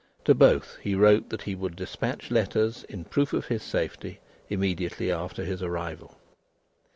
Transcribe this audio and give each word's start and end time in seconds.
To 0.25 0.33
both, 0.33 0.77
he 0.81 0.95
wrote 0.95 1.29
that 1.29 1.43
he 1.43 1.53
would 1.53 1.75
despatch 1.75 2.31
letters 2.31 2.83
in 2.85 3.03
proof 3.05 3.33
of 3.33 3.45
his 3.45 3.61
safety, 3.61 4.19
immediately 4.49 5.11
after 5.11 5.45
his 5.45 5.61
arrival. 5.61 6.17